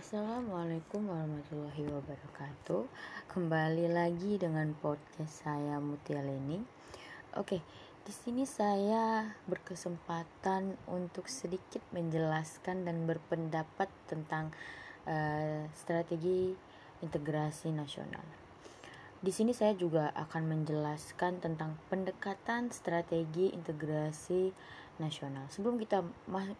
[0.00, 2.88] Assalamualaikum warahmatullahi wabarakatuh.
[3.36, 6.56] Kembali lagi dengan podcast saya Mutia Leni.
[7.36, 7.60] Oke,
[8.08, 14.56] di sini saya berkesempatan untuk sedikit menjelaskan dan berpendapat tentang
[15.04, 16.56] uh, strategi
[17.04, 18.24] integrasi nasional.
[19.20, 24.48] Di sini saya juga akan menjelaskan tentang pendekatan strategi integrasi
[25.00, 25.48] nasional.
[25.48, 26.04] Sebelum kita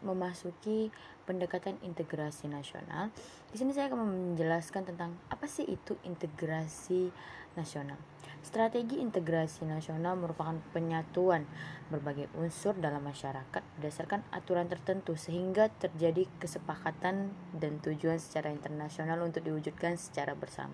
[0.00, 0.88] memasuki
[1.28, 3.12] pendekatan integrasi nasional,
[3.52, 7.12] di sini saya akan menjelaskan tentang apa sih itu integrasi
[7.54, 8.00] nasional.
[8.40, 11.44] Strategi integrasi nasional merupakan penyatuan
[11.92, 19.44] berbagai unsur dalam masyarakat berdasarkan aturan tertentu sehingga terjadi kesepakatan dan tujuan secara internasional untuk
[19.44, 20.72] diwujudkan secara bersama.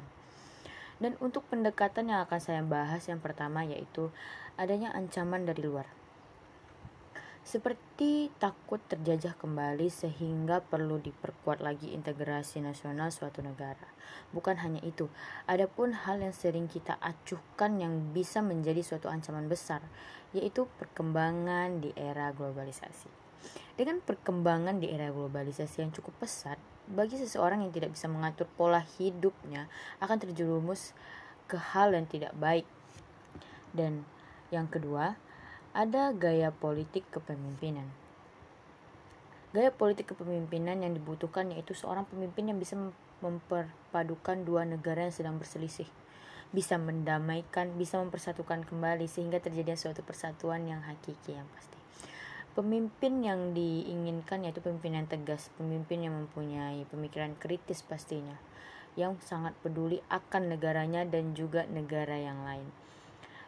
[0.96, 4.09] Dan untuk pendekatan yang akan saya bahas yang pertama yaitu
[4.57, 6.05] adanya ancaman dari luar
[7.47, 13.87] seperti takut terjajah kembali sehingga perlu diperkuat lagi integrasi nasional suatu negara.
[14.35, 15.07] Bukan hanya itu,
[15.47, 19.79] ada pun hal yang sering kita acuhkan yang bisa menjadi suatu ancaman besar,
[20.35, 23.07] yaitu perkembangan di era globalisasi.
[23.79, 26.59] Dengan perkembangan di era globalisasi yang cukup pesat,
[26.91, 29.71] bagi seseorang yang tidak bisa mengatur pola hidupnya
[30.03, 30.99] akan terjerumus
[31.47, 32.66] ke hal yang tidak baik.
[33.71, 34.03] Dan
[34.51, 35.15] yang kedua,
[35.77, 37.85] ada gaya politik kepemimpinan.
[39.52, 42.80] Gaya politik kepemimpinan yang dibutuhkan yaitu seorang pemimpin yang bisa
[43.21, 45.85] memperpadukan dua negara yang sedang berselisih,
[46.49, 51.77] bisa mendamaikan, bisa mempersatukan kembali sehingga terjadi suatu persatuan yang hakiki yang pasti.
[52.57, 58.41] Pemimpin yang diinginkan yaitu pemimpin yang tegas, pemimpin yang mempunyai pemikiran kritis pastinya,
[58.97, 62.85] yang sangat peduli akan negaranya dan juga negara yang lain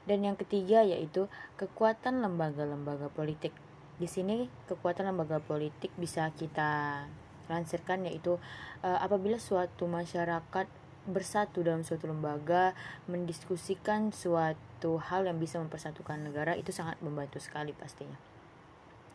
[0.09, 1.28] dan yang ketiga yaitu
[1.61, 3.53] kekuatan lembaga-lembaga politik.
[4.01, 7.05] Di sini kekuatan lembaga politik bisa kita
[7.53, 8.41] lansirkan yaitu
[8.81, 10.67] uh, apabila suatu masyarakat
[11.09, 12.77] bersatu dalam suatu lembaga
[13.09, 18.21] mendiskusikan suatu hal yang bisa mempersatukan negara itu sangat membantu sekali pastinya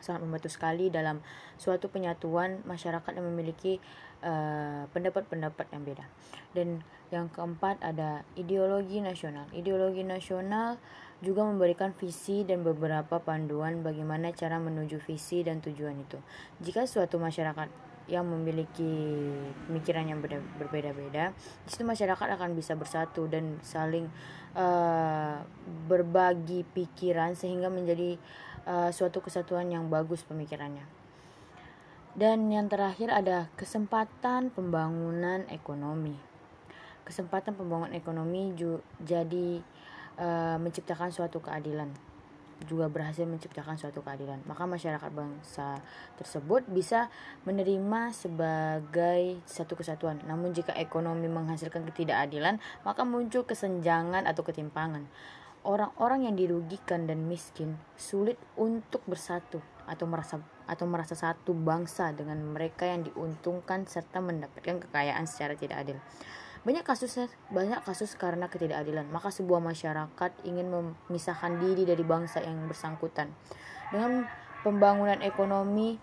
[0.03, 1.23] sangat membantu sekali dalam
[1.55, 3.79] suatu penyatuan masyarakat yang memiliki
[4.19, 6.05] eh, pendapat-pendapat uh, yang beda.
[6.51, 6.67] Dan
[7.07, 9.47] yang keempat ada ideologi nasional.
[9.55, 10.75] Ideologi nasional
[11.23, 16.19] juga memberikan visi dan beberapa panduan bagaimana cara menuju visi dan tujuan itu.
[16.59, 18.91] Jika suatu masyarakat yang memiliki
[19.71, 20.19] pemikiran yang
[20.59, 21.31] berbeda-beda,
[21.63, 24.11] di situ masyarakat akan bisa bersatu dan saling
[24.59, 25.39] uh,
[25.87, 28.19] berbagi pikiran sehingga menjadi
[28.67, 30.83] uh, suatu kesatuan yang bagus pemikirannya.
[32.13, 36.13] Dan yang terakhir ada kesempatan pembangunan ekonomi.
[37.03, 38.53] Kesempatan pembangunan ekonomi
[39.01, 39.59] jadi
[40.21, 41.89] uh, menciptakan suatu keadilan
[42.63, 44.39] juga berhasil menciptakan suatu keadilan.
[44.47, 45.83] Maka masyarakat bangsa
[46.15, 47.11] tersebut bisa
[47.43, 50.23] menerima sebagai satu kesatuan.
[50.23, 55.09] Namun jika ekonomi menghasilkan ketidakadilan, maka muncul kesenjangan atau ketimpangan
[55.63, 62.39] orang-orang yang dirugikan dan miskin sulit untuk bersatu atau merasa atau merasa satu bangsa dengan
[62.39, 65.97] mereka yang diuntungkan serta mendapatkan kekayaan secara tidak adil.
[66.63, 72.71] Banyak kasusnya banyak kasus karena ketidakadilan, maka sebuah masyarakat ingin memisahkan diri dari bangsa yang
[72.71, 73.35] bersangkutan.
[73.91, 74.23] Dengan
[74.63, 75.99] pembangunan ekonomi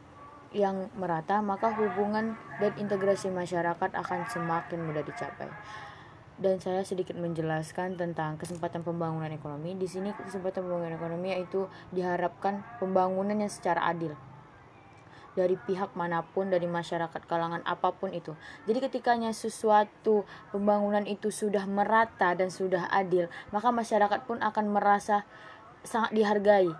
[0.52, 5.48] yang merata, maka hubungan dan integrasi masyarakat akan semakin mudah dicapai
[6.40, 9.76] dan saya sedikit menjelaskan tentang kesempatan pembangunan ekonomi.
[9.76, 14.16] Di sini kesempatan pembangunan ekonomi yaitu diharapkan pembangunan yang secara adil
[15.38, 18.34] dari pihak mana pun dari masyarakat kalangan apa pun itu.
[18.66, 25.22] Jadi ketikanya sesuatu pembangunan itu sudah merata dan sudah adil, maka masyarakat pun akan merasa
[25.86, 26.70] sangat dihargai.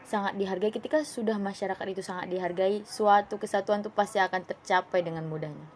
[0.00, 5.28] Sangat dihargai ketika sudah masyarakat itu sangat dihargai, suatu kesatuan itu pasti akan tercapai dengan
[5.28, 5.68] mudahnya.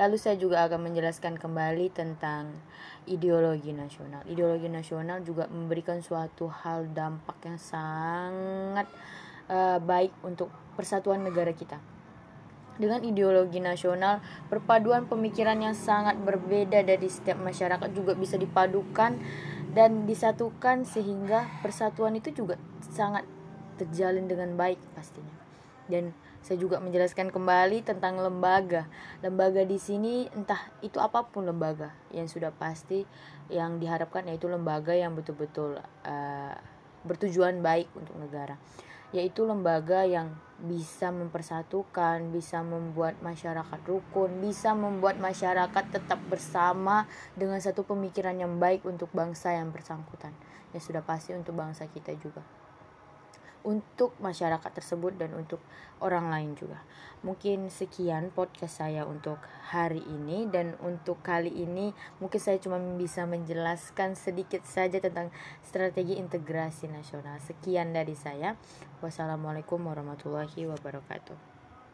[0.00, 2.56] Lalu saya juga akan menjelaskan kembali tentang
[3.04, 4.24] ideologi nasional.
[4.24, 8.88] Ideologi nasional juga memberikan suatu hal dampak yang sangat
[9.52, 11.76] uh, baik untuk persatuan negara kita.
[12.80, 19.20] Dengan ideologi nasional, perpaduan pemikiran yang sangat berbeda dari setiap masyarakat juga bisa dipadukan
[19.76, 22.56] dan disatukan sehingga persatuan itu juga
[22.88, 23.28] sangat
[23.76, 25.36] terjalin dengan baik pastinya.
[25.92, 28.88] Dan saya juga menjelaskan kembali tentang lembaga.
[29.20, 33.04] Lembaga di sini entah itu apa pun lembaga yang sudah pasti
[33.52, 36.54] yang diharapkan yaitu lembaga yang betul-betul uh,
[37.04, 38.56] bertujuan baik untuk negara.
[39.10, 47.58] Yaitu lembaga yang bisa mempersatukan, bisa membuat masyarakat rukun, bisa membuat masyarakat tetap bersama dengan
[47.58, 50.32] satu pemikiran yang baik untuk bangsa yang bersangkutan.
[50.70, 52.59] Ya sudah pasti untuk bangsa kita juga.
[53.62, 55.60] Untuk masyarakat tersebut dan untuk
[56.00, 56.80] orang lain juga.
[57.20, 59.36] Mungkin sekian podcast saya untuk
[59.68, 65.28] hari ini dan untuk kali ini mungkin saya cuma bisa menjelaskan sedikit saja tentang
[65.60, 67.36] strategi integrasi nasional.
[67.44, 68.56] Sekian dari saya.
[69.04, 71.49] Wassalamualaikum warahmatullahi wabarakatuh.